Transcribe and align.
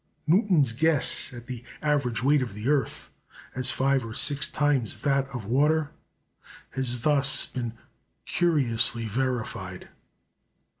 Newton's 0.25 0.73
guess 0.73 1.31
at 1.31 1.45
the 1.45 1.63
average 1.79 2.23
weight 2.23 2.41
of 2.41 2.55
the 2.55 2.69
earth 2.69 3.11
as 3.53 3.69
five 3.69 4.03
or 4.03 4.15
six 4.15 4.49
times 4.49 5.03
that 5.03 5.27
of 5.29 5.45
water 5.45 5.91
has 6.71 7.01
thus 7.01 7.45
been 7.45 7.75
curiously 8.25 9.05
verified. 9.05 9.89